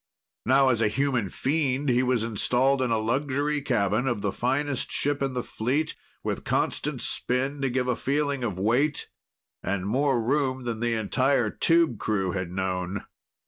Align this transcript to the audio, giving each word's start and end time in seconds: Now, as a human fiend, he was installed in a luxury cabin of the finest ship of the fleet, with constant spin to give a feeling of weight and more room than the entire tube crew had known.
Now, 0.47 0.69
as 0.69 0.81
a 0.81 0.87
human 0.87 1.29
fiend, 1.29 1.87
he 1.89 2.01
was 2.01 2.23
installed 2.23 2.81
in 2.81 2.89
a 2.89 2.97
luxury 2.97 3.61
cabin 3.61 4.07
of 4.07 4.21
the 4.23 4.31
finest 4.31 4.91
ship 4.91 5.21
of 5.21 5.35
the 5.35 5.43
fleet, 5.43 5.95
with 6.23 6.43
constant 6.43 7.03
spin 7.03 7.61
to 7.61 7.69
give 7.69 7.87
a 7.87 7.95
feeling 7.95 8.43
of 8.43 8.57
weight 8.57 9.09
and 9.61 9.85
more 9.85 10.19
room 10.19 10.63
than 10.63 10.79
the 10.79 10.95
entire 10.95 11.51
tube 11.51 11.99
crew 11.99 12.31
had 12.31 12.49
known. 12.49 13.03